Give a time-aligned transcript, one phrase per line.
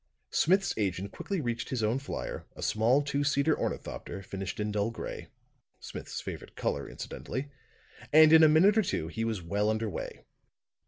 [0.31, 4.89] Smith's agent quickly reached his own flier, a small two seater ornithopter finished in dull
[4.89, 5.27] gray
[5.79, 7.51] Smith's favorite color, incidentally
[8.11, 10.25] and in a minute or two he was well under way.